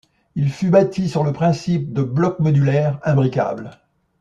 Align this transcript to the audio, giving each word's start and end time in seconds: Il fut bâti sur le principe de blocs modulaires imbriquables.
Il 0.33 0.49
fut 0.49 0.71
bâti 0.71 1.07
sur 1.07 1.23
le 1.23 1.31
principe 1.31 1.93
de 1.93 2.01
blocs 2.01 2.39
modulaires 2.39 2.97
imbriquables. 3.03 3.79